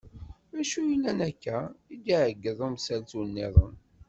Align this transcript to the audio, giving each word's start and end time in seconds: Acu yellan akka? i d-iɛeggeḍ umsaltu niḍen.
Acu 0.59 0.79
yellan 0.91 1.19
akka? 1.29 1.57
i 1.93 1.95
d-iɛeggeḍ 2.03 2.59
umsaltu 2.67 3.21
niḍen. 3.33 3.75